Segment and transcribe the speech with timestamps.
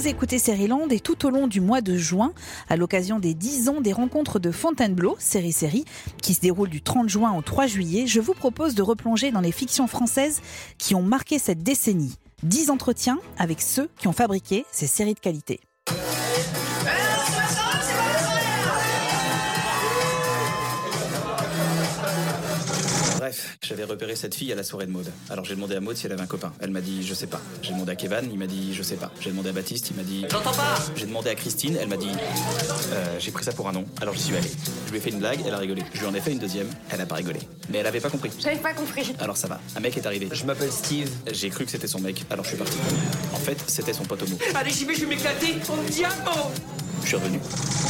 [0.00, 2.32] Vous écoutez Land et tout au long du mois de juin,
[2.70, 5.84] à l'occasion des 10 ans des rencontres de Fontainebleau, série série,
[6.22, 9.42] qui se déroule du 30 juin au 3 juillet, je vous propose de replonger dans
[9.42, 10.40] les fictions françaises
[10.78, 12.16] qui ont marqué cette décennie.
[12.44, 15.60] 10 entretiens avec ceux qui ont fabriqué ces séries de qualité.
[23.30, 25.08] Bref, j'avais repéré cette fille à la soirée de mode.
[25.30, 26.52] Alors j'ai demandé à Maud si elle avait un copain.
[26.58, 27.40] Elle m'a dit je sais pas.
[27.62, 29.12] J'ai demandé à Kevin, il m'a dit je sais pas.
[29.20, 31.96] J'ai demandé à Baptiste, il m'a dit J'entends pas J'ai demandé à Christine, elle m'a
[31.96, 32.10] dit
[32.92, 33.84] euh, j'ai pris ça pour un nom.
[34.00, 34.50] Alors j'y suis allé.
[34.86, 35.84] Je lui ai fait une blague, elle a rigolé.
[35.94, 37.38] Je lui en ai fait une deuxième, elle a pas rigolé.
[37.68, 38.32] Mais elle avait pas compris.
[38.36, 39.14] J'avais pas compris.
[39.20, 39.60] Alors ça va.
[39.76, 40.28] Un mec est arrivé.
[40.32, 41.08] Je m'appelle Steve.
[41.30, 42.78] J'ai cru que c'était son mec, alors je suis parti.
[43.32, 44.36] En fait, c'était son pote homo.
[44.56, 45.54] Allez, j'y vais, je vais m'éclater.
[45.68, 46.50] On diamant
[47.02, 47.40] Je suis revenu.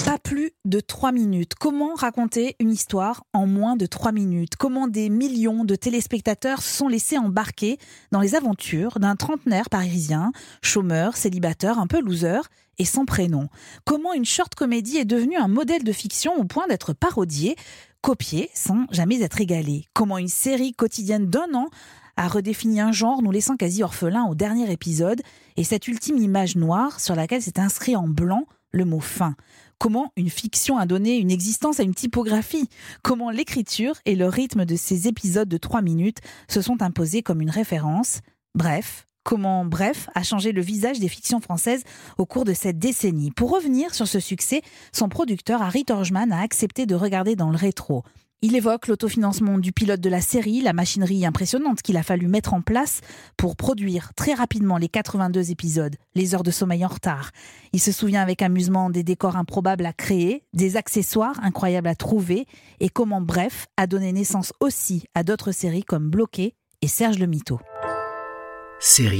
[0.05, 1.55] Pas plus de 3 minutes.
[1.55, 4.57] Comment raconter une histoire en moins de 3 minutes?
[4.57, 7.79] Comment des millions de téléspectateurs se sont laissés embarquer
[8.13, 12.41] dans les aventures d'un trentenaire parisien, chômeur, célibataire, un peu loser
[12.79, 13.49] et sans prénom?
[13.85, 17.57] Comment une short comédie est devenue un modèle de fiction au point d'être parodiée,
[18.01, 19.85] copiée sans jamais être égalée?
[19.93, 21.69] Comment une série quotidienne d'un an
[22.17, 25.23] a redéfini un genre nous laissant quasi orphelins au dernier épisode
[25.57, 29.35] et cette ultime image noire sur laquelle s'est inscrit en blanc le mot fin
[29.81, 32.69] Comment une fiction a donné une existence à une typographie?
[33.03, 36.19] Comment l'écriture et le rythme de ces épisodes de trois minutes
[36.49, 38.21] se sont imposés comme une référence?
[38.55, 41.85] Bref, comment Bref a changé le visage des fictions françaises
[42.19, 43.31] au cours de cette décennie.
[43.31, 44.61] Pour revenir sur ce succès,
[44.93, 48.05] son producteur Harry Torjman a accepté de regarder dans le rétro.
[48.43, 52.55] Il évoque l'autofinancement du pilote de la série, la machinerie impressionnante qu'il a fallu mettre
[52.55, 53.03] en place
[53.37, 57.33] pour produire très rapidement les 82 épisodes, les heures de sommeil en retard.
[57.75, 62.47] Il se souvient avec amusement des décors improbables à créer, des accessoires incroyables à trouver,
[62.81, 67.27] et comment Bref a donné naissance aussi à d'autres séries comme Bloqué et Serge le
[67.27, 67.61] Mito.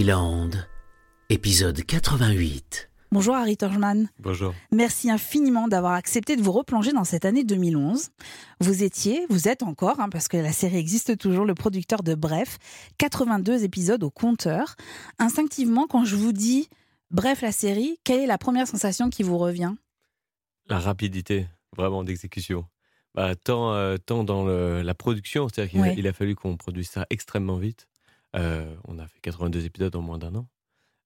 [0.03, 0.51] Land,
[1.29, 2.90] épisode 88.
[3.13, 4.09] Bonjour Harry Torjman.
[4.21, 4.55] Bonjour.
[4.71, 8.11] Merci infiniment d'avoir accepté de vous replonger dans cette année 2011.
[8.61, 12.15] Vous étiez, vous êtes encore, hein, parce que la série existe toujours, le producteur de
[12.15, 12.59] Bref,
[12.99, 14.77] 82 épisodes au compteur.
[15.19, 16.69] Instinctivement, quand je vous dis
[17.11, 19.75] Bref la série, quelle est la première sensation qui vous revient?
[20.69, 22.65] La rapidité, vraiment, d'exécution.
[23.17, 27.57] Bah, tant, euh, tant dans la production, c'est-à-dire qu'il a fallu qu'on produise ça extrêmement
[27.57, 27.89] vite.
[28.37, 30.47] Euh, on a fait 82 épisodes en moins d'un an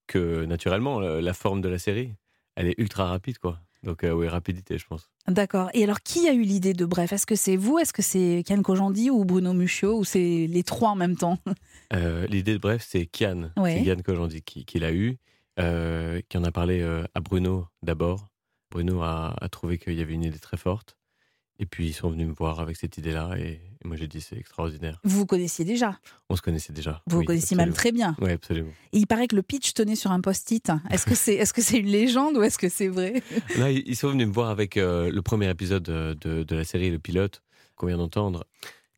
[0.07, 2.13] que naturellement, la forme de la série,
[2.55, 3.59] elle est ultra rapide, quoi.
[3.85, 5.09] Donc euh, oui, rapidité, je pense.
[5.27, 5.69] D'accord.
[5.73, 7.13] Et alors, qui a eu l'idée de Bref?
[7.13, 7.77] Est-ce que c'est vous?
[7.77, 11.39] Est-ce que c'est Kian Kojandi ou Bruno Muccio Ou c'est les trois en même temps?
[11.93, 13.51] Euh, L'idée de Bref, c'est Kian.
[13.63, 15.17] C'est Kian Kojandi qui, l'a eu,
[15.59, 18.27] euh, qui en a parlé à Bruno d'abord.
[18.71, 20.97] Bruno a trouvé qu'il y avait une idée très forte.
[21.59, 24.37] Et puis ils sont venus me voir avec cette idée-là et, moi j'ai dit c'est
[24.37, 24.99] extraordinaire.
[25.03, 25.99] Vous vous connaissiez déjà?
[26.29, 27.01] On se connaissait déjà.
[27.07, 28.15] Vous vous connaissiez même très bien.
[28.19, 28.71] Oui, absolument.
[28.91, 30.71] Et il paraît que le pitch tenait sur un post-it.
[30.89, 33.21] Est-ce que c'est est -ce c'est une légende ou est-ce que c'est vrai?
[33.57, 36.63] Là, ils sont venus me voir avec euh, le premier épisode euh, de, de, la
[36.63, 37.41] série, le pilote,
[37.75, 38.45] qu'on vient d'entendre.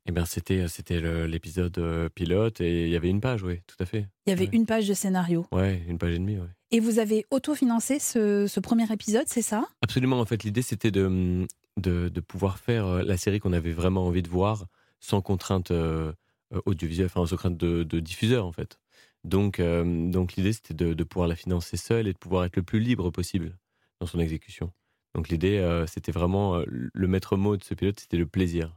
[0.05, 1.77] Eh bien, c'était euh, c'était l'épisode
[2.15, 4.07] pilote et il y avait une page, oui, tout à fait.
[4.25, 5.45] Il y avait une page de scénario.
[5.51, 6.53] Ouais, une page et demie, ouais.
[6.71, 9.65] Et vous avez autofinancé ce, ce premier épisode, c'est ça?
[9.81, 10.19] Absolument.
[10.19, 11.45] En fait, l'idée c'était de
[11.77, 14.65] de, pouvoir faire euh, la série qu'on avait vraiment envie de voir
[14.99, 16.11] sans contrainte euh,
[16.53, 18.79] euh, audiovisuelle, enfin sans contrainte de, diffuseur en fait.
[19.23, 22.79] Donc, donc l'idée c'était de, pouvoir la financer seule et de pouvoir être le plus
[22.79, 23.57] libre possible
[23.99, 24.71] dans son exécution.
[25.15, 28.76] Donc l'idée c'était vraiment le maître mot de ce pilote, c'était le plaisir.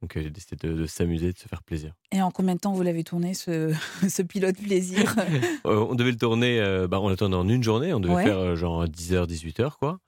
[0.00, 1.92] Donc j'ai décidé de, s'amuser, de se faire plaisir.
[2.12, 3.74] Et en combien de temps vous l'avez tourné, ce,
[4.08, 7.64] ce pilote plaisir euh, On devait le tourner, euh, bah, on l'a tourné en une
[7.64, 9.98] journée, on devait faire euh, genre 10h, 18h, quoi.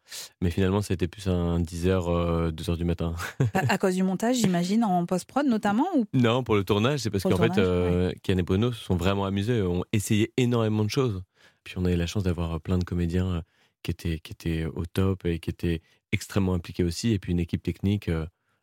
[0.40, 3.16] Mais finalement, ça a été plus un 10h, 2h du matin.
[3.54, 6.04] à, cause du montage, j'imagine, en post-prod notamment ou...
[6.12, 8.14] Non, pour le tournage, c'est parce qu'en fait, ouais.
[8.28, 11.22] et Bruno se sont vraiment amusés, ont essayé énormément de choses.
[11.64, 13.42] Puis on a eu la chance d'avoir plein de comédiens
[13.82, 17.40] qui étaient, qui étaient au top et qui étaient extrêmement impliqués aussi, et puis une
[17.40, 18.08] équipe technique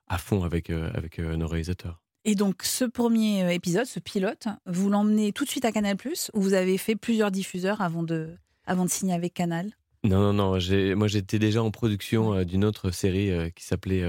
[0.08, 2.02] à fond avec, euh, avec euh, nos réalisateurs.
[2.26, 5.96] Et donc, ce premier euh, épisode, ce pilote, vous l'emmenez tout de suite à Canal
[6.34, 8.30] ou vous avez fait plusieurs diffuseurs avant de,
[8.66, 9.72] avant de signer avec Canal?
[10.04, 10.96] Non, non, non.
[10.96, 14.04] Moi, j'étais déjà en production d'une autre série qui s'appelait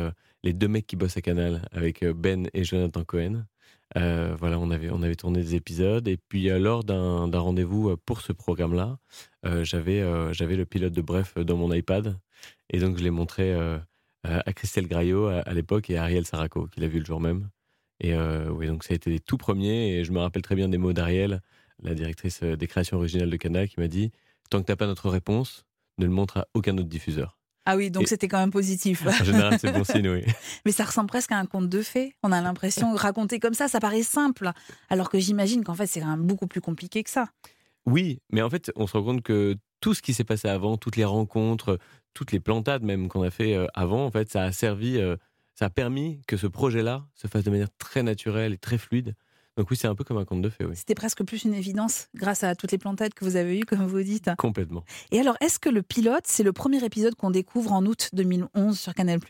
[0.45, 3.47] Les deux mecs qui bossent à Canal avec Ben et Jonathan Cohen.
[3.95, 6.07] voilà, on avait, on avait tourné des épisodes.
[6.07, 8.99] Et puis, lors d'un rendez-vous pour ce programme-là,
[9.63, 12.17] j'avais j'avais le pilote de Bref dans mon iPad.
[12.71, 13.57] Et donc, je l'ai montré
[14.29, 17.49] à Christelle Graillot à, l'époque et à Ariel Saraco, qui l'a vu le jour même.
[18.01, 19.97] Et euh, oui, donc ça a été les tout premiers.
[19.97, 21.43] Et je me rappelle très bien des mots d'Ariel,
[21.83, 24.13] la directrice euh, des créations originales de Canal, qui m'a dit
[24.51, 25.65] Tant que tu n'as pas notre réponse,
[25.99, 27.39] ne le montre à aucun autre diffuseur.
[27.67, 29.05] Ah oui, donc c'était quand même positif.
[29.07, 30.25] En général, c'est bon signe, oui.
[30.65, 32.15] Mais ça ressemble presque à un conte de fées.
[32.23, 34.53] On a l'impression, raconter comme ça, ça paraît simple.
[34.89, 37.27] Alors que j'imagine qu'en fait, c'est beaucoup plus compliqué que ça.
[37.85, 40.77] Oui, mais en fait, on se rend compte que tout ce qui s'est passé avant,
[40.77, 41.79] toutes les rencontres,
[42.19, 45.17] toutes les plantades même qu'on a fait euh, avant, en fait, ça a servi, euh,
[45.55, 49.15] ça a permis que ce projet-là se fasse de manière très naturelle et très fluide.
[49.57, 50.75] Donc oui, c'est un peu comme un conte de fées, oui.
[50.75, 53.87] C'était presque plus une évidence grâce à toutes les plantades que vous avez eues, comme
[53.87, 54.31] vous dites.
[54.37, 54.85] Complètement.
[55.13, 58.79] Et alors, est-ce que le pilote, c'est le premier épisode qu'on découvre en août 2011
[58.79, 59.21] sur Canal?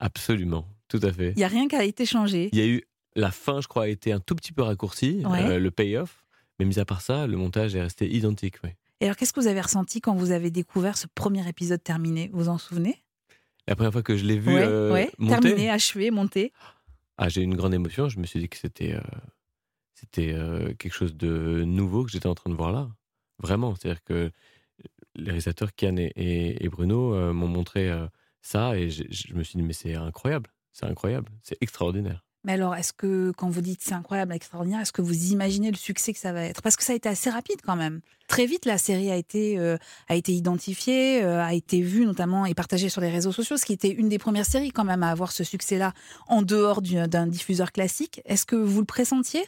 [0.00, 1.30] Absolument, tout à fait.
[1.30, 2.48] Il n'y a rien qui a été changé.
[2.52, 2.82] Il y a eu
[3.14, 5.42] la fin, je crois, a été un tout petit peu raccourcie, Ouais.
[5.44, 6.24] euh, le payoff.
[6.58, 8.56] Mais mis à part ça, le montage est resté identique.
[8.64, 8.70] Oui.
[9.00, 12.28] Et alors, qu'est-ce que vous avez ressenti quand vous avez découvert ce premier épisode terminé?
[12.32, 13.02] Vous vous en souvenez?
[13.68, 15.10] La première fois que je l'ai vu Ouais, euh, ouais.
[15.18, 16.52] monter, Terminé, achevé, monté.
[17.18, 18.08] ah, j'ai eu une grande émotion.
[18.08, 19.00] Je me suis dit que c'était euh,
[19.94, 22.88] c'était euh, quelque chose de nouveau que j'étais en train de voir là.
[23.38, 23.74] Vraiment.
[23.74, 24.30] C'est-à-dire que
[25.14, 27.90] les réalisateurs Kian et, et- et Bruno m'ont montré
[28.42, 30.50] ça et je, je me suis dit, mais c'est incroyable.
[30.72, 31.30] C'est incroyable.
[31.42, 32.24] C'est extraordinaire.
[32.46, 35.76] Mais alors, est-ce que quand vous dites c'est incroyable, extraordinaire, est-ce que vous imaginez le
[35.76, 36.62] succès que ça va être?
[36.62, 38.00] Parce que ça a été assez rapide quand même.
[38.28, 39.76] Très vite, la série a été, euh,
[40.08, 43.64] a été identifiée, euh, a été vue notamment et partagée sur les réseaux sociaux, ce
[43.66, 45.92] qui était une des premières séries quand même à avoir ce succès-là
[46.28, 48.20] en dehors du- d'un diffuseur classique.
[48.24, 49.44] Est-ce que vous le pressentiez?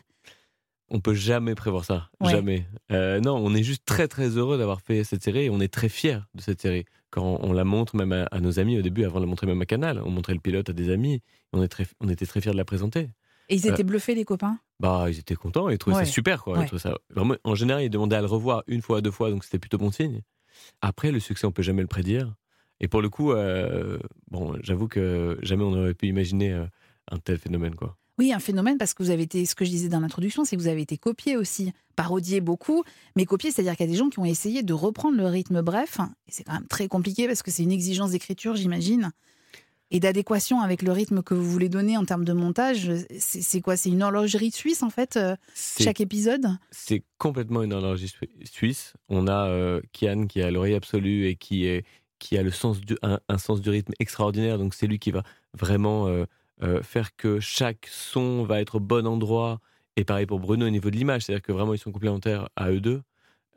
[0.91, 2.31] On peut jamais prévoir ça, Ouais.
[2.31, 2.67] jamais.
[2.93, 5.73] Euh, non, on est juste très très heureux d'avoir fait cette série et on est
[5.73, 6.87] très fiers de cette série.
[7.11, 9.47] Quand on la montre même à, à nos amis au début, avant de la montrer
[9.47, 11.21] même à Canal, on montrait le pilote à des amis,
[11.53, 13.11] on, est très, on était très fiers de la présenter.
[13.51, 14.59] Et ils Euh, étaient bluffés, les copains?
[14.81, 16.05] Bah, ils étaient contents, ils trouvaient Ouais.
[16.07, 16.57] ça super, quoi.
[16.57, 16.67] Ils Ouais.
[16.67, 16.97] trouvaient ça...
[17.11, 19.79] Vraiment, en général, ils demandaient à le revoir une fois, deux fois, donc c'était plutôt
[19.79, 20.23] bon signe.
[20.81, 22.35] Après, le succès, on peut jamais le prédire.
[22.81, 23.99] Et pour le coup, euh,
[24.31, 26.53] bon, j'avoue que jamais on aurait pu imaginer
[27.11, 27.97] un tel phénomène, quoi.
[28.19, 30.57] Oui, un phénomène parce que vous avez été, ce que je disais dans l'introduction, c'est
[30.57, 32.83] que vous avez été copié aussi, parodié beaucoup,
[33.17, 35.63] mais copié, c'est-à-dire qu'il y a des gens qui ont essayé de reprendre le rythme
[35.63, 39.13] bref, et c'est quand même très compliqué parce que c'est une exigence d'écriture, j'imagine,
[39.91, 42.91] et d'adéquation avec le rythme que vous voulez donner en termes de montage.
[43.19, 43.77] C'est quoi?
[43.77, 46.47] C'est une horlogerie suisse en fait, euh, chaque épisode?
[46.71, 48.93] c'est complètement une horlogerie sui- suisse.
[49.09, 51.85] On a euh, Kian qui a l'oreille absolue et qui, est,
[52.19, 54.59] qui a le sens du, un, un sens du rythme extraordinaire.
[54.59, 55.23] Donc c'est lui qui va
[55.55, 56.25] vraiment euh,
[56.63, 59.61] euh, faire que chaque son va être au bon endroit.
[59.97, 62.71] Et pareil pour Bruno au niveau de l'image, c'est-à-dire que vraiment ils sont complémentaires à
[62.71, 63.03] eux deux.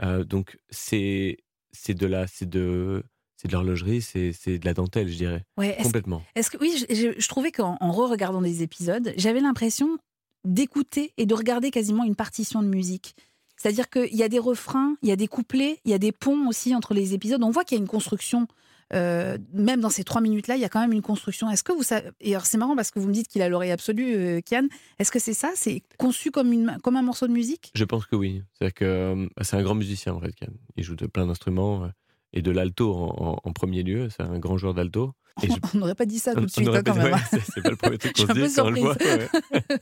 [0.02, 1.38] Euh, donc c'est
[1.72, 3.04] c'est de la c'est de
[3.38, 6.24] c'est de l'horlogerie, c'est c'est de la dentelle, je dirais, Ouais, est-ce complètement.
[6.36, 9.98] Est-ce que oui, je, je- je trouvais qu'en en re-regardant des épisodes, j'avais l'impression
[10.46, 13.16] d'écouter et de regarder quasiment une partition de musique.
[13.58, 16.12] C'est-à-dire qu'il y a des refrains, il y a des couplets, il y a des
[16.12, 17.44] ponts aussi entre les épisodes.
[17.44, 18.48] On voit qu'il y a une construction.
[18.94, 21.50] Euh, même dans ces trois minutes-là, il y a quand même une construction.
[21.50, 23.50] Est-ce que vous savez Et alors c'est marrant parce que vous me dites qu'il a
[23.50, 24.68] l'oreille absolue, euh, Kian.
[25.00, 25.52] Est-ce que c'est ça?
[25.56, 27.72] C'est conçu comme, une, comme un morceau de musique?
[27.76, 28.42] Je pense que oui.
[28.54, 30.34] C'est-à-dire que euh, c'est un grand musicien en fait.
[30.34, 30.52] Kian.
[30.76, 31.88] Il joue de plein d'instruments euh,
[32.34, 34.10] et de l'alto en, premier lieu.
[34.10, 35.14] C'est un grand joueur d'alto.
[35.42, 37.14] Je- On n'aurait pas dit ça tout de suite hein, quand même.
[37.14, 38.96] ouais, c'est- pas le premier truc qu'on se dit quand on le voit.
[39.02, 39.30] ouais.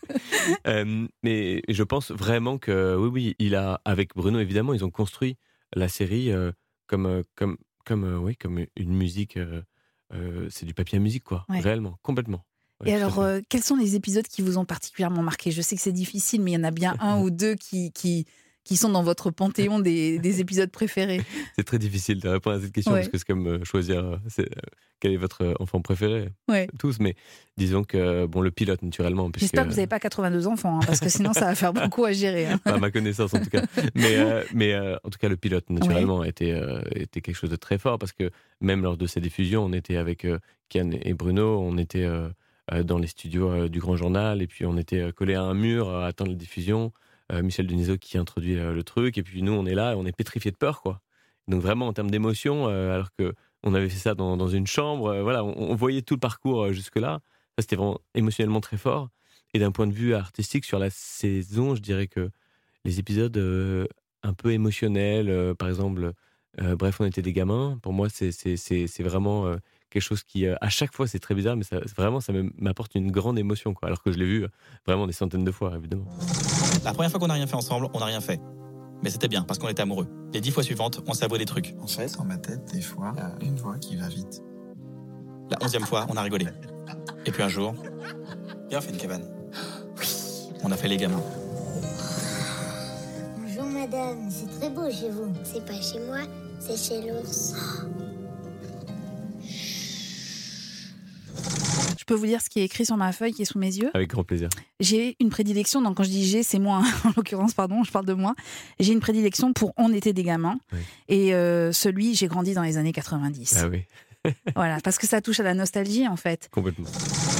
[0.67, 4.89] Euh, mais je pense vraiment que oui, oui, il a avec Bruno évidemment, ils ont
[4.91, 5.37] construit
[5.75, 6.51] la série euh,
[6.87, 7.57] comme comme
[7.89, 9.35] comme euh, oui, comme une musique.
[9.37, 9.61] euh,
[10.13, 11.59] euh, c'est du papier à musique quoi, Ouais.
[11.59, 12.45] réellement, complètement.
[12.81, 15.51] Ouais, Et alors, quels sont les épisodes qui vous ont particulièrement marqué?
[15.51, 17.91] Je sais que c'est difficile, mais il y en a bien un ou deux qui,
[17.91, 18.25] qui,
[18.69, 21.21] qui sont dans votre panthéon des, des épisodes préférés.
[21.55, 22.99] c'est très difficile de répondre à cette question Ouais.
[22.99, 24.61] parce que c'est comme euh, choisir euh, c'est, euh,
[24.99, 26.29] quel est votre enfant préféré.
[26.47, 26.67] Ouais.
[26.77, 27.15] Tous, mais
[27.57, 29.31] disons que bon le pilote naturellement.
[29.31, 31.73] puisque- J'espère que vous n'avez pas 82 enfants, hein, parce que sinon ça va faire
[31.89, 32.45] beaucoup à gérer.
[32.45, 32.59] hein.
[32.59, 33.63] Pas à ma connaissance en tout cas.
[33.95, 37.49] Mais, euh, mais euh, en tout cas, le pilote, naturellement, était, euh, était quelque chose
[37.49, 38.29] de très fort parce que
[38.61, 40.37] même lors de ces diffusions, on était avec euh,
[40.69, 42.07] Kian et Bruno, on était
[42.83, 46.05] dans les studios du Grand Journal et puis on était collés à un mur à
[46.05, 46.91] attendre la diffusion.
[47.31, 50.05] Euh, Michel Denisot qui introduit euh, le truc et puis nous, on est là on
[50.05, 51.01] est pétrifiés de peur, quoi.
[51.47, 53.33] Donc vraiment, en termes d'émotion, euh, alors que
[53.63, 57.19] on avait fait ça dans, une chambre, voilà, on, voyait tout le parcours jusque-là.
[57.57, 59.09] Ça, c'était vraiment émotionnellement très fort.
[59.53, 62.29] Et d'un point de vue artistique, sur la saison, je dirais que
[62.85, 63.37] les épisodes
[64.23, 66.13] un peu émotionnels, par exemple,
[66.57, 69.53] Bref, on était des gamins, pour moi, c'est vraiment
[69.89, 71.65] quelque chose qui, à chaque fois, c'est très bizarre, mais
[71.97, 74.45] vraiment, ça m'apporte une grande émotion, quoi, alors que je l'ai vu
[74.85, 76.07] vraiment des centaines de fois, évidemment.
[76.83, 78.39] La première fois qu'on n'a rien fait ensemble, on n'a rien fait.
[79.03, 80.07] Mais c'était bien parce qu'on était amoureux.
[80.33, 81.75] Les dix fois suivantes, on s'avouait des trucs.
[81.81, 84.43] En fait, dans ma tête, des fois, il y a une voix qui va vite.
[85.49, 86.47] La onzième fois, on a rigolé.
[87.25, 87.73] Et puis un jour,
[88.69, 89.23] viens, on fait une cabane.
[90.63, 91.23] On a fait les gamins.
[93.37, 95.31] Bonjour madame, c'est très beau chez vous.
[95.43, 96.19] C'est pas chez moi,
[96.59, 97.55] c'est chez l'ours.
[102.09, 103.91] Peux vous dire ce qui est écrit sur ma feuille qui est sous mes yeux.
[103.93, 104.49] Avec grand plaisir.
[104.79, 108.05] J'ai une prédilection, donc quand je dis j'ai, c'est moi, en l'occurrence, pardon, je parle
[108.05, 108.33] de moi.
[108.79, 110.59] J'ai une prédilection pour On était des gamins.
[110.73, 110.79] Oui.
[111.07, 113.57] Et euh, celui, j'ai grandi dans les années 90.
[113.59, 113.83] Ah oui.
[114.55, 116.49] voilà, parce que ça touche à la nostalgie en fait.
[116.51, 116.87] Complètement.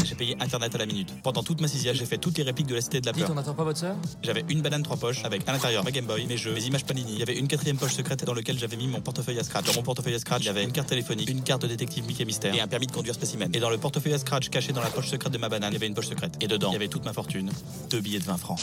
[0.05, 1.13] J'ai payé Internet à la minute.
[1.23, 3.23] Pendant toute ma sixième, j'ai fait toutes les répliques de la Cité de la Dites,
[3.23, 3.31] Peur.
[3.31, 6.05] on n'attend pas votre sœur J'avais une banane trois poches avec à l'intérieur ma Game
[6.05, 7.13] Boy, mes jeux, mes images Panini.
[7.13, 9.65] Il y avait une quatrième poche secrète dans laquelle j'avais mis mon portefeuille à scratch.
[9.65, 12.05] Dans mon portefeuille à scratch, il y avait une carte téléphonique, une carte de détective
[12.05, 13.49] Mickey Mystère et un permis de conduire spécimen.
[13.53, 15.75] Et dans le portefeuille à scratch caché dans la poche secrète de ma banane, il
[15.75, 16.35] y avait une poche secrète.
[16.41, 17.51] Et dedans, il y avait toute ma fortune,
[17.89, 18.59] deux billets de 20 francs.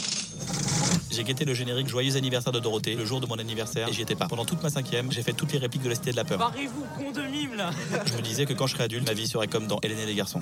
[1.11, 4.01] J'ai guetté le générique Joyeux anniversaire de Dorothée le jour de mon anniversaire et j'y
[4.01, 4.27] étais pas.
[4.27, 6.37] Pendant toute ma cinquième, j'ai fait toutes les répliques de la Cité de la Peur.
[6.37, 7.71] Barrez-vous, con de mime là
[8.05, 10.05] Je me disais que quand je serais adulte, ma vie serait comme dans Hélène et
[10.05, 10.41] les garçons.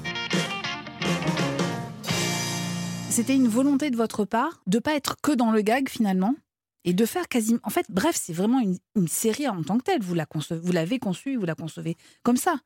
[3.15, 6.35] C'était une volonté de votre part de pas être que dans le gag finalement
[6.83, 7.59] et de faire quasiment.
[7.63, 10.01] En fait, bref, c'est vraiment une, série en tant que telle.
[10.01, 12.59] Vous la vous l'avez conçue, vous la concevez comme ça.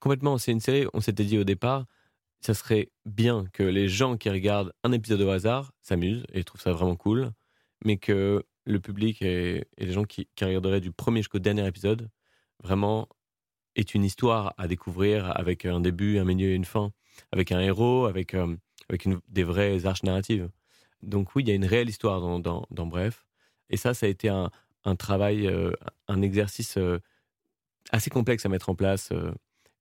[0.00, 0.36] Complètement.
[0.36, 1.86] C'est une série, on s'était dit au départ,
[2.40, 6.60] ça serait bien que les gens qui regardent un épisode au hasard s'amusent et trouvent
[6.60, 7.30] ça vraiment cool,
[7.84, 11.66] mais que le public et, et les gens qui, qui regarderaient du premier jusqu'au dernier
[11.68, 12.10] épisode,
[12.64, 13.08] vraiment,
[13.76, 16.92] est une histoire à découvrir avec un début, un milieu et une fin,
[17.32, 18.56] avec un héros, avec, euh,
[18.88, 20.48] avec des vraies arches narratives.
[21.02, 23.26] Donc oui, il y a une réelle histoire dans, Bref.
[23.70, 24.50] Et ça, ça a été un,
[24.96, 25.72] travail, euh,
[26.08, 26.98] un exercice euh,
[27.90, 29.12] assez complexe à mettre en place.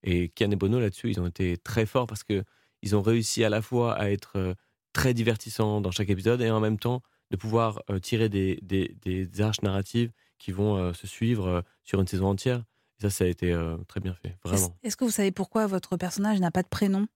[0.04, 2.44] et Kian et Bono, là-dessus, ils ont été très forts parce que
[2.82, 4.56] ils ont réussi à la fois à être
[4.92, 10.12] très divertissants dans chaque épisode et en même temps de pouvoir tirer des, arches narratives
[10.38, 12.64] qui vont se suivre sur une saison entière.
[13.00, 14.76] Et ça, ça a été euh, très bien fait, vraiment.
[14.84, 17.08] est-ce que vous savez pourquoi votre personnage n'a pas de prénom?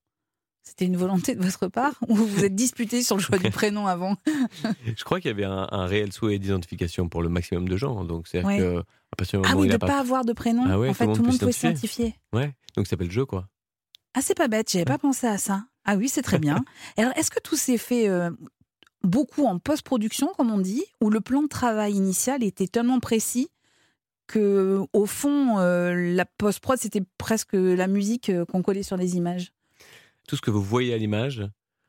[0.63, 3.49] C'était une volonté de votre part ou vous vous êtes disputé sur le choix du
[3.51, 4.17] prénom avant?
[4.85, 8.03] Je crois qu'il y avait un, un réel souhait d'identification pour le maximum de gens.
[8.03, 8.57] Donc, c'est-à-dire Ouais.
[8.57, 10.65] que, à partir du Ah moment où oui, il de a pas avoir de prénom.
[10.67, 12.15] Ah ouais, en fait, tout le monde peut pouvait s'identifier.
[12.33, 13.47] Ouais, donc ça s'appelle jeu, quoi.
[14.13, 15.63] Ah, c'est pas bête, j'avais pas pensé à ça.
[15.85, 16.65] Ah oui, c'est très bien.
[16.97, 18.29] Alors, est-ce que tout s'est fait euh,
[19.03, 23.49] beaucoup en post-production, comme on dit, où le plan de travail initial était tellement précis
[24.27, 29.15] que, au fond, euh, la post-prod, c'était presque la musique euh, qu'on collait sur les
[29.17, 29.51] images
[30.27, 31.47] Tout ce que vous voyez à l'image,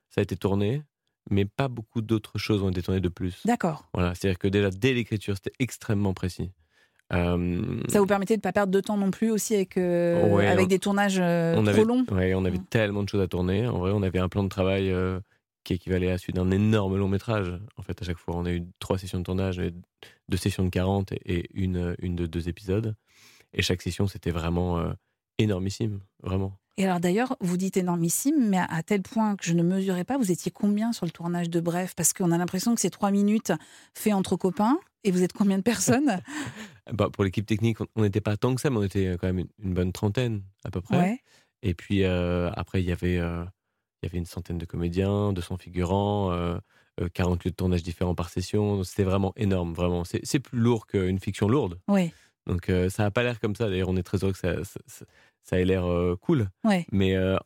[0.09, 0.83] ça a été tourné,
[1.31, 3.43] mais pas beaucoup d'autres choses ont été tournées de plus.
[3.45, 3.89] D'accord.
[3.93, 6.51] Voilà, c'est-à-dire que déjà dès l'écriture, c'était extrêmement précis.
[7.13, 10.47] Euh, Ça vous permettait de pas perdre de temps non plus aussi avec, euh, Ouais,
[10.47, 13.29] avec on- des tournages on trop avait, longs ouais, on avait tellement de choses à
[13.29, 13.67] tourner.
[13.67, 14.95] En vrai, on avait un plan de travail
[15.65, 17.53] qui équivalait à celui d'un énorme long métrage.
[17.77, 19.61] En fait, à chaque fois, on a eu trois sessions de tournage,
[20.29, 22.95] deux sessions de 40 et- une, une de deux épisodes.
[23.53, 24.93] Et chaque session, c'était vraiment euh,
[25.39, 26.59] énormissime, vraiment.
[26.77, 30.17] Et alors d'ailleurs, vous dites énormissime, mais à, tel point que je ne mesurais pas,
[30.17, 31.95] vous étiez combien sur le tournage de Bref?
[31.97, 33.53] Parce qu'on a l'impression que c'est trois minutes
[33.95, 36.21] fait entre copains, et vous êtes combien de personnes?
[36.91, 39.41] Bah, pour l'équipe technique, on- n'était pas tant que ça, mais on était quand même
[39.41, 40.97] une, une bonne trentaine à peu près.
[40.99, 41.21] Ouais.
[41.63, 43.45] Et puis euh, après, il y avait euh,
[44.03, 46.61] il y avait une centaine de comédiens, 200 figurants, euh, euh,
[47.15, 48.83] 40 lieux de tournage différents par session.
[48.85, 50.03] C'était vraiment énorme, vraiment.
[50.05, 51.79] C'est plus lourd qu'une fiction lourde.
[52.47, 53.69] Donc euh, ça n'a pas l'air comme ça.
[53.69, 55.05] D'ailleurs, on est très heureux que ça, ça, ça-
[55.43, 56.49] ça ait l'air euh, cool.
[56.65, 56.87] Ouais.
[56.93, 57.37] Mais euh,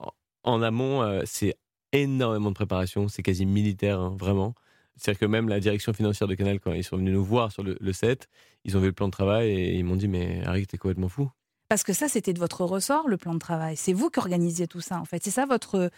[0.45, 1.55] en- amont, c'est
[1.93, 3.09] énormément de préparation.
[3.09, 4.55] C'est quasi militaire, hein, vraiment.
[4.97, 7.63] C'est-à-dire que même la direction financière de Canal, quand ils sont venus nous voir sur
[7.63, 8.29] le, le set,
[8.65, 11.09] ils ont vu le plan de travail et ils m'ont dit Mais Harry, t'es complètement
[11.09, 11.31] fou.
[11.69, 13.77] Parce que ça, c'était de votre ressort, le plan de travail.
[13.77, 15.23] C'est vous qui organisiez tout ça, en fait.
[15.25, 15.91] C'est ça votre,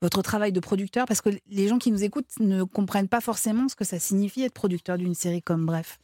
[0.00, 3.68] votre travail de producteur Parce que les gens qui nous écoutent ne comprennent pas forcément
[3.68, 5.98] ce que ça signifie être producteur d'une série comme Bref.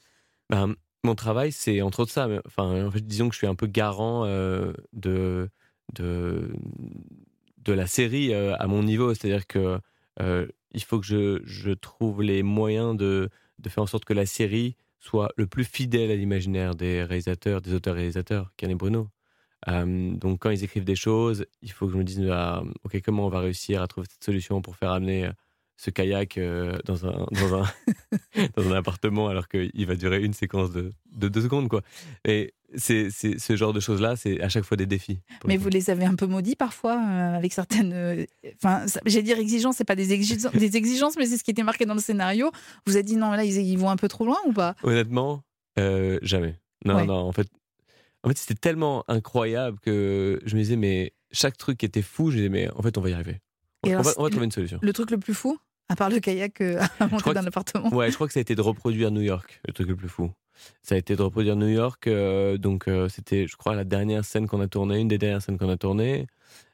[0.50, 0.74] Ben,
[1.04, 2.28] mon travail, c'est entre autres ça.
[2.46, 5.48] Enfin, en fait, disons que je suis un peu garant euh, de,
[5.94, 6.52] de,
[7.66, 9.14] la série euh, à mon niveau.
[9.14, 9.78] C'est-à-dire que
[10.20, 14.14] euh, il faut que je, je trouve les moyens de, de faire en sorte que
[14.14, 19.08] la série soit le plus fidèle à l'imaginaire des réalisateurs, des auteurs-réalisateurs, et Bruno.
[19.68, 23.00] Euh, donc, quand ils écrivent des choses, il faut que je me dise ah, Ok,
[23.04, 25.32] comment on va réussir à trouver cette solution pour faire amener euh,
[25.76, 27.64] ce kayak euh, dans, un, dans, un,
[28.56, 31.68] dans un appartement alors qu'il va durer une séquence de, de deux secondes.
[31.68, 31.82] Quoi.
[32.24, 35.20] Et c'est, ce genre de choses-là, c'est à chaque fois des défis.
[35.46, 37.92] Mais vous les avez un peu maudits parfois, euh, avec certaines.
[37.92, 38.24] euh,
[38.56, 41.52] Enfin, ça- j'allais dire exigences, c'est pas des exigences, des exigences, mais c'est ce qui
[41.52, 42.50] était marqué dans le scénario.
[42.86, 44.74] Vous avez dit non, là, ils, ils vont un peu trop loin ou pas?
[44.82, 45.42] Honnêtement,
[45.78, 46.56] euh, jamais.
[46.84, 47.06] Non, Ouais.
[47.06, 47.48] non, en fait,
[48.24, 52.36] en fait c'était tellement incroyable que je me disais, mais chaque truc était fou, je
[52.36, 53.40] me disais, mais en fait, on va y arriver.
[53.84, 54.78] On, alors, va, on trouver une solution.
[54.82, 57.94] Le truc le plus fou, à part le kayak euh, à monter que- l'appartement.
[57.94, 60.08] Ouais, je crois que ça a été de reproduire New York, le truc le plus
[60.08, 60.30] fou.
[60.82, 64.24] Ça a été de reproduire New York, euh, donc euh, c'était, je crois, la dernière
[64.24, 66.26] scène qu'on a tournée, une des dernières scènes qu'on a tournées.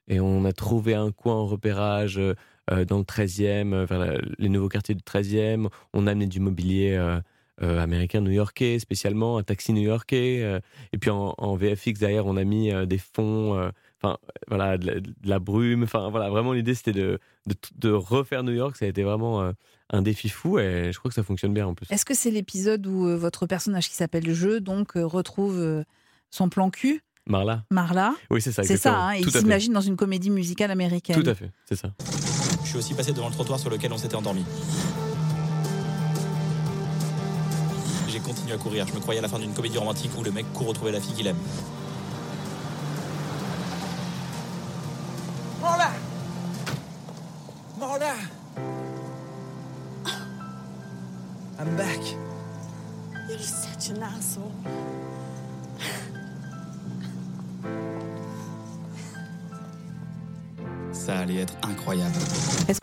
[0.09, 2.35] Et on a trouvé un coin en repérage euh,
[2.85, 5.69] dans le 13e, euh, vers la- les nouveaux quartiers du 13e.
[5.95, 6.97] On a amené du mobilier
[7.63, 10.43] euh, américain, new-yorkais, spécialement, un taxi new-yorkais.
[10.43, 10.61] euh,
[10.93, 13.71] et puis en, en VFX, derrière, on a mis euh, des fonds, euh,
[14.03, 15.83] enfin, voilà, de la, de la brume.
[15.85, 18.77] Enfin, voilà, vraiment, l'idée, c'était de, de, de refaire New York.
[18.77, 19.53] Ça a été vraiment euh,
[19.91, 21.87] un défi fou et je crois que ça fonctionne bien en plus.
[21.91, 25.83] Est-ce que c'est l'épisode où euh, votre personnage qui s'appelle Jeu donc euh, retrouve euh,
[26.31, 27.03] son plan cul?
[27.27, 27.65] Marla.
[27.71, 28.15] Marla.
[28.31, 28.63] Oui, c'est ça.
[28.63, 31.23] C'est ça, hein, il s'imagine dans une comédie musicale américaine.
[31.23, 31.93] Tout à fait, c'est ça.
[32.65, 34.45] Je suis aussi passé devant le trottoir sur lequel on s'était endormi.
[38.11, 38.87] J'ai continué à courir.
[38.89, 41.01] Je me croyais à la fin d'une comédie romantique où le mec court retrouver la
[41.01, 41.37] fille qu'il aime.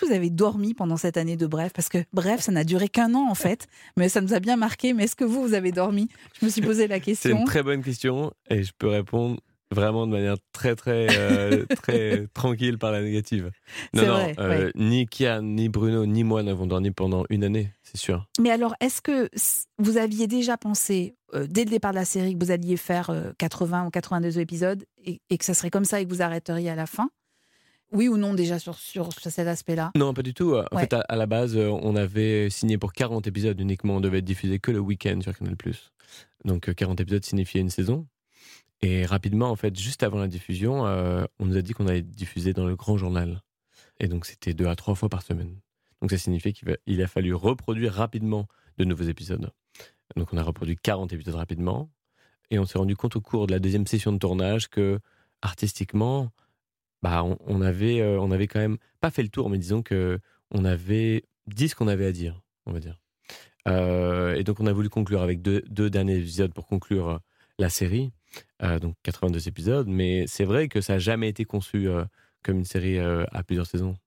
[0.07, 1.71] Vous avez dormi pendant cette année de Bref?
[1.73, 4.55] Parce que Bref, ça n'a duré qu'un an en fait, mais ça nous a bien
[4.57, 4.93] marqué.
[4.93, 6.07] Mais est-ce que vous, vous avez dormi?
[6.39, 7.37] Je me suis posé la C'est question.
[7.39, 12.27] une très bonne question et je peux répondre vraiment de manière très très euh, très
[12.33, 13.51] tranquille par la négative.
[13.93, 14.71] Non C'est non, vrai, euh, ouais.
[14.75, 18.25] ni Kian, ni Bruno, ni moi n'avons dormi pendant une année, c'est sûr.
[18.39, 19.29] Mais alors, est-ce que
[19.77, 23.09] vous aviez déjà pensé, euh, dès le départ de la série, que vous alliez faire
[23.09, 26.21] euh, 80 ou 82 épisodes et, et que ça serait comme ça et que vous
[26.21, 27.09] arrêteriez à la fin?
[27.91, 29.91] Oui ou non déjà sur, sur, cet aspect-là?
[29.95, 30.55] Non, pas du tout.
[30.55, 30.81] En Ouais.
[30.81, 33.95] fait, à, à la base, euh, on avait signé pour 40 épisodes uniquement.
[33.95, 35.55] On devait être diffusé que le week-end sur Canal+.
[36.45, 38.07] Donc euh, 40 épisodes signifiait une saison.
[38.81, 42.01] Et rapidement, en fait, juste avant la diffusion, euh, on nous a dit qu'on allait
[42.03, 43.41] diffuser dans le grand journal.
[43.99, 45.55] Et donc, c'était deux à trois fois par semaine.
[46.01, 49.49] Donc, ça signifiait qu'il a fallu reproduire rapidement de nouveaux épisodes.
[50.15, 51.89] Donc, on a reproduit 40 épisodes rapidement.
[52.51, 54.99] Et on s'est rendu compte au cours de la deuxième session de tournage que,
[55.41, 56.29] artistiquement,
[57.01, 60.19] bah, on, avait, euh, on avait quand même pas fait le tour, mais disons que
[60.51, 62.99] on avait dit ce qu'on avait à dire, on va dire.
[63.67, 67.17] Euh, et donc, on a voulu conclure avec deux, deux derniers épisodes pour conclure euh,
[67.59, 68.11] la série,
[68.81, 69.87] donc 82 épisodes.
[69.87, 71.87] Mais c'est vrai que ça n'a jamais été conçu
[72.43, 73.97] comme une série à plusieurs saisons.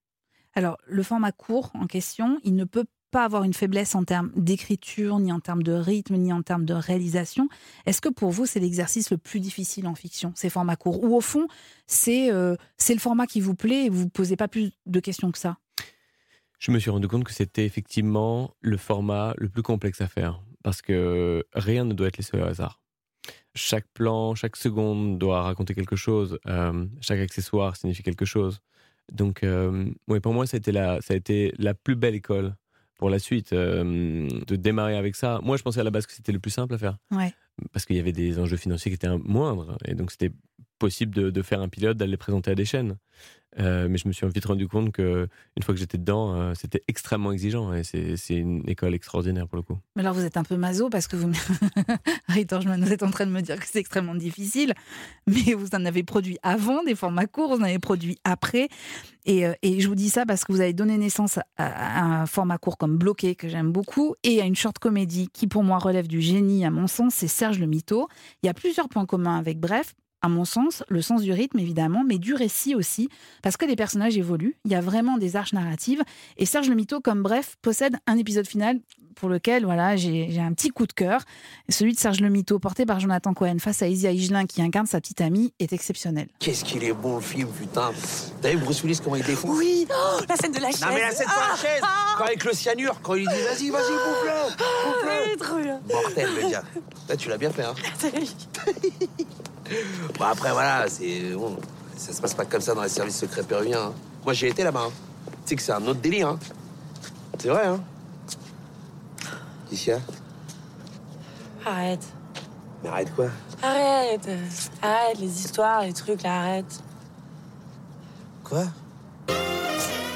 [0.55, 4.31] Alors, le format court en question, il ne peut pas avoir une faiblesse en termes
[4.37, 7.49] d'écriture, ni en termes de rythme, ni en termes de réalisation.
[7.87, 11.03] Est-ce que pour vous, c'est l'exercice le plus difficile en fiction, ces formats courts?
[11.03, 11.47] Ou au fond,
[11.87, 12.57] c'est euh,
[12.89, 15.59] le format qui vous plaît et vous ne posez pas plus de questions que ça?
[16.59, 20.43] Je me suis rendu compte que c'était effectivement le format le plus complexe à faire.
[20.63, 22.83] Parce que rien ne doit être laissé au hasard.
[23.55, 26.39] Chaque plan, chaque seconde doit raconter quelque chose.
[26.47, 28.61] euh, chaque accessoire signifie quelque chose.
[29.11, 29.91] Donc, euh,
[30.23, 32.55] pour moi, ça a, été la, ça a été la plus belle école
[33.01, 35.41] pour la suite, euh, de démarrer avec ça.
[35.43, 36.99] Moi, je pensais à la base que c'était le plus simple à faire.
[37.11, 37.33] Ouais.
[37.73, 39.79] Parce qu'il y avait des enjeux financiers qui étaient moindres.
[39.87, 40.31] Et donc, c'était
[40.81, 42.97] possible de, faire un pilote, d'aller le présenter à des chaînes.
[43.59, 46.55] Euh, mais je me suis vite rendu compte que une fois que j'étais dedans, euh,
[46.55, 49.77] c'était extrêmement exigeant et c'est une école extraordinaire pour le coup.
[49.97, 51.33] Mais alors vous êtes un peu maso parce que vous,
[52.29, 54.73] Harry Torgman, vous êtes en train de me dire que c'est extrêmement difficile,
[55.27, 58.69] mais vous en avez produit avant des formats courts, vous en avez produit après,
[59.27, 62.27] et, euh, je vous dis ça parce que vous avez donné naissance à, à un
[62.27, 65.79] format court comme Bloqué que j'aime beaucoup et à une short comédie qui pour moi
[65.79, 68.07] relève du génie à mon sens, c'est Serge le Mito.
[68.43, 69.95] Il y a plusieurs points communs avec Bref.
[70.23, 73.09] À mon sens, le sens du rythme évidemment, mais du récit aussi,
[73.43, 74.57] parce que les personnages évoluent.
[74.65, 76.03] Il y a vraiment des arches narratives.
[76.37, 78.81] Et Serge le Mito, comme bref, possède un épisode final
[79.17, 81.23] pour lequel voilà, j'ai j'ai un petit coup de cœur.
[81.69, 84.87] Celui de Serge le Mito, porté par Jonathan Cohen face à Isia Higelin, qui incarne
[84.87, 86.29] sa petite amie, est exceptionnel.
[86.39, 87.93] Qu'est-ce qu'il est bon le film, putain.
[88.41, 90.83] T'as vu Bruce Willis comment il défonce Oui, oh, la scène de la chaise.
[90.83, 91.83] Non mais la scène sur la chaise
[92.17, 94.33] Quand avec le cyanure, quand il dit vas-y, vas-y, bouffe-le
[95.07, 95.95] Oui, Bouffe-le.
[95.95, 96.65] Mortel le gars.
[97.09, 97.75] Là tu l'as bien fait hein.
[100.19, 101.57] Bon après voilà, c'est bon,
[101.97, 103.87] ça se passe pas comme ça dans les services secrets péruviens.
[103.87, 103.93] hein.
[104.25, 104.85] Moi j'ai été là-bas.
[104.89, 104.93] hein.
[105.45, 106.29] Tu sais que c'est un autre délire.
[106.29, 106.39] Hein.
[107.39, 107.81] C'est vrai hein.
[111.65, 112.07] Arrête.
[112.83, 113.29] Mais arrête quoi?
[113.63, 114.29] Arrête.
[114.83, 116.83] Arrête les histoires, les trucs, là, arrête.
[118.43, 118.65] Quoi?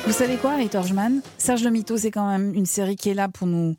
[0.06, 3.14] Vous savez quoi, Harry Torgman Serge le Mito, c'est quand même une série qui est
[3.14, 3.76] là pour nous,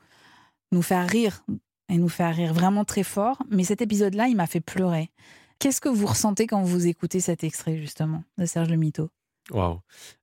[0.71, 1.43] nous faire rire,
[1.89, 3.37] et nous faire rire vraiment très fort.
[3.49, 5.11] Mais cet épisode-là, il m'a fait pleurer.
[5.59, 9.09] Qu'est-ce que vous ressentez quand vous écoutez cet extrait, justement, de Serge le Mito
[9.51, 9.79] Waouh.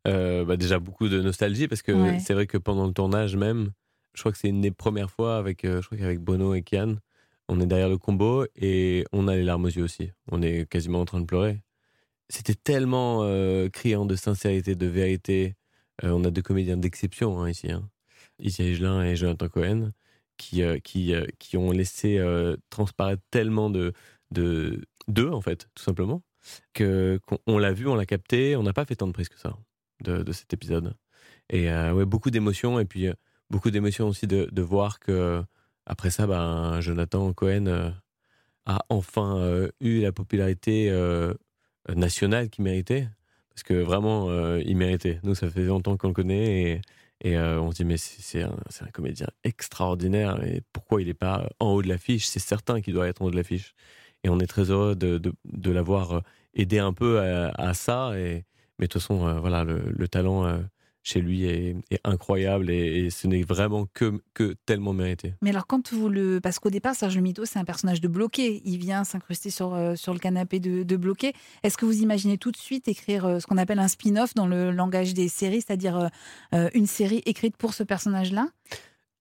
[0.08, 2.18] Euh, bah déjà beaucoup de nostalgie parce que Ouais.
[2.18, 3.70] c'est vrai que pendant le tournage même,
[4.14, 6.62] je crois que c'est une des premières fois avec, euh, je crois qu'avec Bono et
[6.62, 6.96] Kian,
[7.48, 10.10] on est derrière le combo et on a les larmes aux yeux aussi.
[10.30, 11.62] On est quasiment en train de pleurer.
[12.28, 15.54] C'était tellement euh, criant de sincérité, de vérité.
[16.02, 17.88] Euh, on a deux comédiens d'exception hein, ici, hein.
[18.40, 19.92] Isia Higelin et Jonathan Cohen,
[20.36, 22.20] qui, euh, qui, qui ont laissé
[22.70, 23.92] transparaître tellement de
[24.32, 26.22] de d'eux en fait, tout simplement
[26.72, 29.28] que qu'on on l'a vu, on l'a capté, on n'a pas fait tant de prise
[29.28, 29.56] que ça
[30.02, 30.94] de, de cet épisode.
[31.50, 33.14] Et euh, ouais, beaucoup d'émotions et puis euh,
[33.50, 35.42] beaucoup d'émotions aussi de, de voir que
[35.86, 37.90] après ça, ben Jonathan Cohen euh,
[38.66, 40.90] a enfin euh, eu la popularité
[41.94, 43.08] nationale qu'il méritait
[43.50, 45.20] parce que vraiment il méritait.
[45.24, 46.80] Nous, ça fait longtemps qu'on le connaît
[47.22, 51.14] et, et on se dit mais c'est un, un comédien extraordinaire et pourquoi il n'est
[51.14, 52.26] pas en haut de l'affiche?
[52.26, 53.74] C'est certain qu'il doit être en haut de l'affiche.
[54.24, 56.20] Et on est très heureux de, de, l'avoir euh,
[56.54, 58.12] aidé un peu à, ça.
[58.14, 58.44] Mais
[58.78, 60.58] de toute façon, euh, voilà, le, le talent euh,
[61.02, 65.34] chez lui est, incroyable et, ce n'est vraiment que, que tellement mérité.
[65.42, 66.40] Mais alors, quand vous le.
[66.40, 68.62] Parce qu'au départ, Serge Mito, c'est un personnage de bloqué.
[68.64, 71.32] Il vient s'incruster sur, sur le canapé de, de bloqué.
[71.64, 74.70] Est-ce que vous imaginez tout de suite écrire ce qu'on appelle un spin-off dans le
[74.70, 76.10] langage des séries, c'est-à-dire
[76.52, 78.48] une série écrite pour ce personnage-là?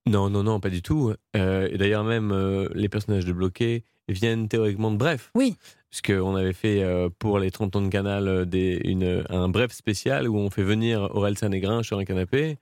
[0.07, 1.13] Non, non, non, pas du tout.
[1.35, 5.31] Euh, et d'ailleurs, même euh, les personnages de Bloqué viennent théoriquement de Bref.
[5.35, 5.57] Oui.
[5.89, 10.27] Puisqu'on avait fait euh, pour les 30 ans de Canal des, une, un Bref spécial
[10.27, 12.57] où on fait venir Aurel Sanégrin sur un canapé.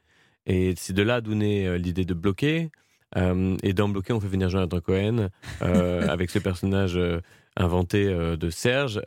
[0.45, 2.71] Et c'est de là d'où naît l'idée de Bloqué.
[3.15, 5.29] Et dans Bloqué, on fait venir Jonathan Cohen
[5.61, 6.99] avec ce personnage
[7.55, 9.01] inventé de Serge.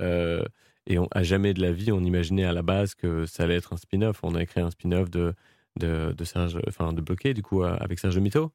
[0.86, 3.56] et on, à jamais de la vie, on imaginait à la base que ça allait
[3.56, 4.20] être un spin-off.
[4.22, 5.34] On a créé un spin-off de,
[5.78, 8.52] de, de Serge, enfin de Bloqué, du coup, euh, avec Serge Le Mito.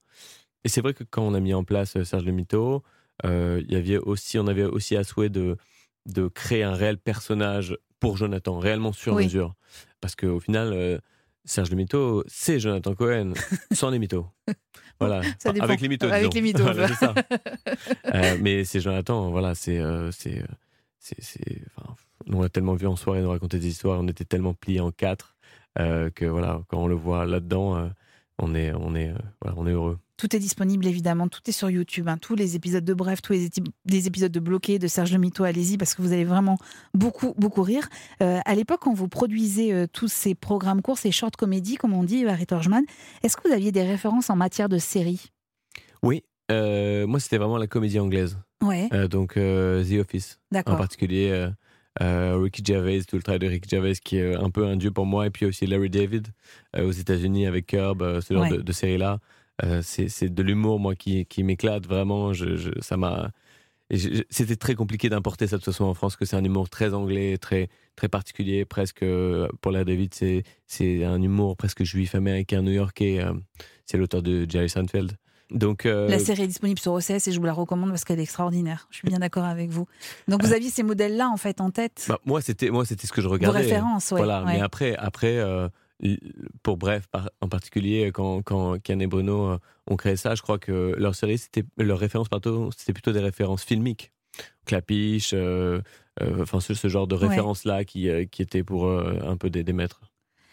[0.63, 2.83] Et c'est vrai que quand on a mis en place euh, Serge Le Mito,
[3.25, 5.57] euh, il y avait aussi, on avait aussi à souhait de,
[6.05, 9.23] de créer un réel personnage pour Jonathan, réellement sur Oui.
[9.25, 9.55] mesure.
[10.01, 10.99] Parce qu'au final, euh,
[11.45, 13.33] Serge Le Mito, c'est Jonathan Cohen,
[13.71, 14.27] sans les mythos.
[14.99, 15.65] Voilà, Ça Enfin, dépend.
[15.65, 16.07] avec les mythos.
[16.07, 16.31] Avec disons.
[16.35, 17.13] les mythos, Voilà, je c'est ça.
[18.13, 19.79] Euh, mais c'est Jonathan, voilà, c'est.
[19.79, 20.43] euh, c'est,
[20.99, 21.95] c'est, enfin,
[22.27, 24.91] on l'a tellement vu en soirée nous raconter des histoires, on était tellement pliés en
[24.91, 25.36] quatre
[25.77, 27.87] que voilà, quand on le voit là-dedans, euh,
[28.39, 29.97] on, est, on, est, euh, voilà, on est heureux.
[30.17, 32.07] Tout est disponible évidemment, tout est sur YouTube.
[32.07, 32.17] hein.
[32.17, 35.77] Tous les épisodes de Bref, tous les, épisodes de Bloqué, de Serge Le Mito, allez-y
[35.77, 36.57] parce que vous allez vraiment
[36.95, 37.87] beaucoup, beaucoup rire.
[38.23, 41.93] Euh, à l'époque, quand vous produisez euh, tous ces programmes courts, ces short comédies, comme
[41.93, 42.83] on dit, Harry Torjman,
[43.21, 45.31] est-ce que vous aviez des références en matière de séries?
[46.01, 50.63] Oui, euh, moi c'était vraiment la comédie anglaise, Ouais, Euh, donc euh, The Office en
[50.63, 51.47] particulier.
[52.01, 54.91] Euh, Ricky Gervais, tout le travail de Ricky Gervais qui est un peu un dieu
[54.91, 56.27] pour moi, et puis aussi Larry David
[56.75, 58.51] euh, aux États-Unis avec Curb, euh, ce genre Ouais.
[58.57, 59.19] de, de série-là.
[59.81, 62.31] C'est de l'humour, moi, qui, qui m'éclate vraiment.
[62.33, 63.31] Je, je- ça m'a.
[64.29, 66.93] C'était très compliqué d'importer ça de toute façon en France, que c'est un humour très
[66.93, 69.03] anglais, très, très particulier, presque.
[69.61, 70.13] Pour Larry David,
[70.67, 73.23] c'est un humour presque juif américain, new-yorkais.
[73.85, 75.13] c'est l'auteur de Jerry Seinfeld.
[75.51, 78.19] Donc, euh, La série est disponible sur OCS et je vous la recommande parce qu'elle
[78.19, 78.87] est extraordinaire.
[78.91, 79.85] Je suis bien d'accord avec vous.
[80.27, 83.13] Donc vous aviez ces modèles-là en fait en tête, bah, moi, c'était moi, c'était ce
[83.13, 83.59] que je regardais.
[83.59, 84.11] références.
[84.11, 84.53] Ouais, Voilà, ouais.
[84.55, 85.69] mais après, après euh,
[86.63, 87.07] pour Bref,
[87.41, 89.57] en particulier, quand, quand Kian et Bruno euh,
[89.89, 93.19] ont créé ça, je crois que leur série, c'était, leur référence, pardon, c'était plutôt des
[93.21, 94.11] références filmiques.
[94.65, 95.81] Clapiche, euh,
[96.21, 97.27] euh, enfin, ce, ce genre de Ouais.
[97.27, 100.01] références-là qui, euh, qui étaient pour euh, un peu des, des maîtres.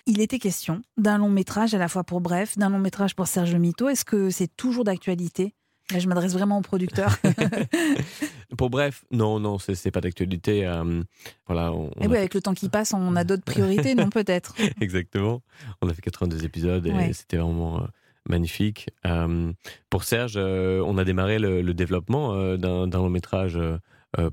[0.07, 3.27] Il était question d'un long métrage à la fois pour Bref, d'un long métrage pour
[3.27, 3.89] Serge Le Mito.
[3.89, 5.55] Est-ce que c'est toujours d'actualité?
[5.93, 7.15] Là, je m'adresse vraiment aux producteurs.
[8.57, 10.67] Pour Bref, non, non, c'est, pas d'actualité.
[10.67, 11.03] euh,
[11.47, 13.95] voilà, on, on Et a oui, avec le temps qui passe, on a d'autres priorités,
[13.95, 15.43] non peut-être Exactement.
[15.83, 17.13] On a fait 82 épisodes et Ouais.
[17.13, 17.87] c'était vraiment euh,
[18.29, 18.89] magnifique.
[19.07, 19.53] Euh,
[19.91, 23.59] pour Serge, on a démarré le, le développement d'un long métrage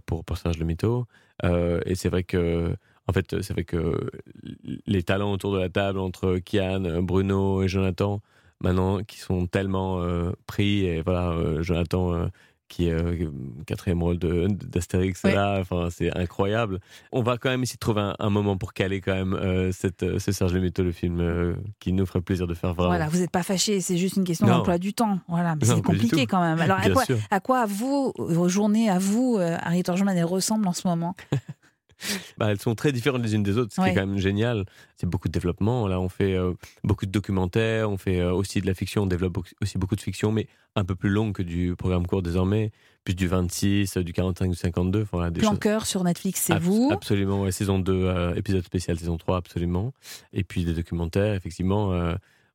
[0.05, 1.05] pour, pour Serge Le Mito.
[1.43, 2.73] Et c'est vrai que,
[3.07, 4.09] en fait, c'est vrai que
[4.85, 8.21] les talents autour de la table entre Kian, Bruno et Jonathan,
[8.61, 12.13] maintenant, qui sont tellement euh, pris, et voilà, euh, Jonathan.
[12.13, 12.27] euh,
[12.69, 13.27] qui est
[13.67, 15.35] quatrième rôle d'Astérix Ouais.
[15.35, 16.79] là, enfin c'est incroyable.
[17.11, 20.19] On va quand même essayer de trouver un, un moment pour caler quand même cette,
[20.19, 22.91] ce Serge Le Mito, le film qui nous ferait plaisir de faire vraiment.
[22.91, 25.19] Voilà, vous n'êtes pas fâchés, c'est juste une question d'emploi du temps.
[25.27, 26.61] Voilà, mais c'est compliqué quand même.
[26.61, 30.71] Alors, à quoi, à quoi vous, vos journées, à vous, Harry Torjman, elles ressemblent en
[30.71, 31.13] ce moment?
[32.37, 33.91] Bah, elles sont très différentes les unes des autres, ce qui Ouais.
[33.91, 34.65] est quand même génial.
[34.97, 35.87] C'est beaucoup de développement.
[35.87, 39.07] Là, on fait euh, beaucoup de documentaires, on fait euh, aussi de la fiction, on
[39.07, 42.71] développe aussi beaucoup de fiction, mais un peu plus longue que du programme court désormais,
[43.03, 45.01] plus du 26, euh, du 45, du 52.
[45.01, 46.89] Enfin, voilà, des Plan choses- cœur sur Netflix, c'est vous.
[46.91, 49.93] Absolument, ouais, saison 2, euh, épisode spécial, saison 3, absolument.
[50.33, 51.93] Et puis des documentaires, effectivement.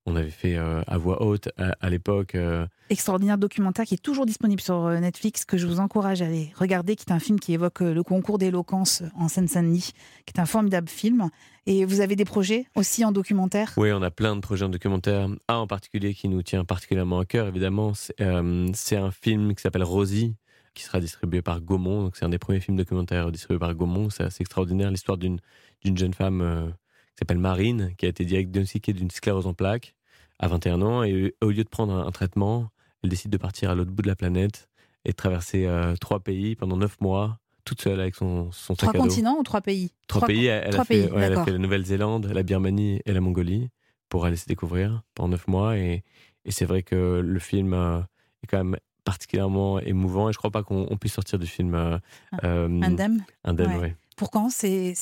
[0.07, 2.35] On avait fait euh, à voix haute à, à l'époque.
[2.35, 6.27] euh, Extraordinaire documentaire qui est toujours disponible sur euh, Netflix, que je vous encourage à
[6.27, 9.91] aller regarder, qui est un film qui évoque le concours d'éloquence en Seine-Saint-Denis,
[10.25, 11.29] qui est un formidable film.
[11.67, 13.73] Et vous avez des projets aussi en documentaire?
[13.77, 15.29] Oui, on a plein de projets en documentaire.
[15.49, 19.63] Un en particulier qui nous tient particulièrement à cœur, évidemment, c'est euh, un film qui
[19.63, 20.37] s'appelle Rosie,
[20.75, 22.03] qui sera distribué par Gaumont.
[22.05, 24.11] Donc, c'est un des premiers films documentaires distribués par Gaumont.
[24.11, 25.41] C'est assez extraordinaire, l'histoire d'une
[25.85, 26.73] d'une jeune femme
[27.11, 29.95] qui s'appelle Marine, qui a été diagnostiquée d'une sclérose en plaques
[30.39, 31.03] à 21 ans.
[31.03, 32.69] Et au lieu de prendre un, un traitement,
[33.03, 34.69] elle décide de partir à l'autre bout de la planète
[35.05, 38.89] et de traverser euh, trois pays pendant neuf mois, toute seule avec son, son Trois
[38.93, 39.05] sac à dos.
[39.09, 39.93] continents ou trois pays?
[40.09, 40.47] Trois, pays.
[40.47, 43.21] Elle, trois a fait, pays, ouais, elle a fait la Nouvelle-Zélande, la Birmanie et la
[43.21, 43.69] Mongolie
[44.09, 45.77] pour aller se découvrir pendant neuf mois.
[45.77, 46.03] Et,
[46.45, 48.01] et c'est vrai que le film euh,
[48.43, 50.29] est quand même particulièrement émouvant.
[50.29, 51.99] Et je crois pas qu'on on puisse sortir du film euh,
[52.33, 53.25] Ah, euh, Indemne?
[53.45, 53.81] Indemne, Ouais.
[53.81, 53.97] ouais.
[54.17, 54.95] Pour quand C'est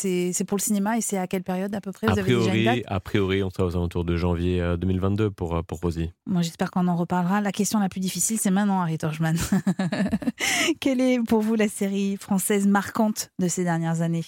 [0.47, 2.55] pour le cinéma et c'est à quelle période à peu près A Vous avez déjà
[2.55, 5.63] une priori, date a priori, on sera aux alentours de janvier euh, 2022 pour, euh,
[5.63, 6.11] pour Rosie.
[6.27, 7.41] Moi, j'espère qu'on en reparlera.
[7.41, 9.37] La question la plus difficile, c'est maintenant, Harry Torchman.
[10.81, 14.25] Quelle est pour vous la série française marquante de ces dernières années?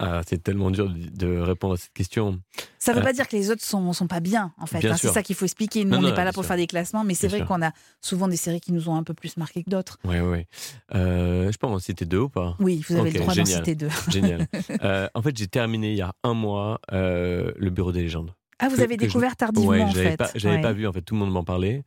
[0.00, 2.40] Ah, c'est tellement dur de, répondre à cette question.
[2.80, 4.84] Ça ne veut Euh, pas dire que les autres sont, sont pas bien, en fait.
[4.84, 4.96] Hein.
[4.96, 5.84] C'est ça qu'il faut expliquer.
[5.84, 6.48] Nous, Non, on n'est pas là pour sûr.
[6.48, 9.04] faire des classements, mais c'est vrai qu'on a souvent des séries qui nous ont un
[9.04, 9.98] peu plus marqué que d'autres.
[10.04, 10.48] Ouais, ouais.
[10.94, 12.56] Euh, je peux en citer deux ou pas?
[12.58, 13.88] Oui, vous avez Ok, le droit d'en citer deux.
[14.10, 14.46] Génial.
[14.82, 18.34] Euh, en fait, j'ai terminé il y a un mois euh, le Bureau des légendes.
[18.58, 20.16] Ah, vous avez je- découvert tardivement, Ouais, en fait.
[20.16, 20.62] pas, j'avais Ouais.
[20.62, 21.84] pas vu en fait tout le monde m'en parlait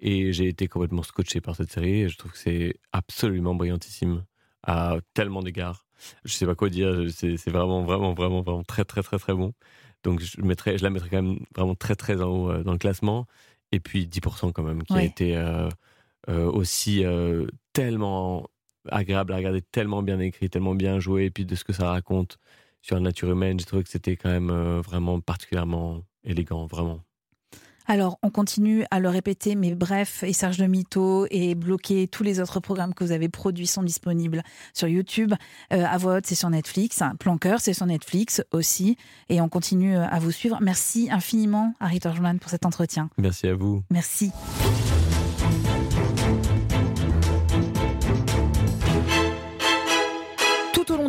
[0.00, 2.00] et j'ai été complètement scotché par cette série.
[2.02, 4.24] Et je trouve que c'est absolument brillantissime
[4.66, 5.84] à tellement d'égards.
[6.24, 7.06] Je sais pas quoi dire.
[7.10, 9.52] C'est, vraiment, vraiment, vraiment, vraiment très, très, très, très bon.
[10.02, 12.72] Donc je mettrais, je la mettrais quand même vraiment très, très en haut euh, dans
[12.72, 13.26] le classement.
[13.72, 15.68] Et puis 10% quand même qui a été euh,
[16.28, 18.48] euh, aussi euh, tellement
[18.88, 21.26] agréable à regarder, tellement bien écrit, tellement bien joué.
[21.26, 22.38] Et puis de ce que ça raconte
[22.82, 27.00] sur la nature humaine, j'ai trouvé que c'était quand même vraiment particulièrement élégant, vraiment.
[27.90, 32.22] Alors, on continue à le répéter, mais bref, et Serge de Mito et bloqué, tous
[32.22, 35.34] les autres programmes que vous avez produits sont disponibles sur YouTube.
[35.72, 37.02] Euh, à voix haute, c'est sur Netflix.
[37.18, 38.96] Planqueur, c'est sur Netflix aussi.
[39.28, 40.58] Et on continue euh, à vous suivre.
[40.60, 43.10] Merci infiniment, Harry Torjman, pour cet entretien.
[43.18, 43.82] Merci à vous.
[43.90, 44.30] Merci.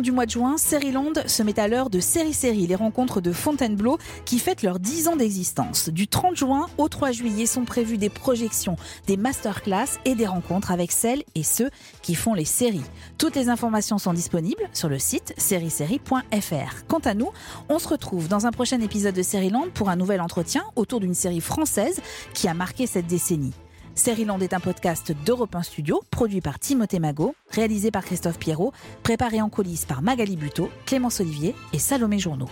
[0.02, 3.32] Du mois de juin, Série-Land se met à l'heure de Série Série, les rencontres de
[3.32, 5.88] Fontainebleau qui fêtent leurs 10 ans d'existence.
[5.88, 10.72] Du 30 juin au 3 juillet sont prévues des projections, des masterclass et des rencontres
[10.72, 11.70] avec celles et ceux
[12.02, 12.82] qui font les séries.
[13.16, 16.86] Toutes les informations sont disponibles sur le site sériesérie.fr.
[16.88, 17.30] Quant à nous,
[17.68, 21.14] on se retrouve dans un prochain épisode de Série-Land pour un nouvel entretien autour d'une
[21.14, 22.00] série française
[22.34, 23.52] qui a marqué cette décennie.
[23.94, 28.72] Sérieland est un podcast d'Europe 1 Studio, produit par Timothée Magot, réalisé par Christophe Pierrot,
[29.02, 32.48] préparé en coulisses par Magali Buteau, Clémence Olivier et Salomé Journeau.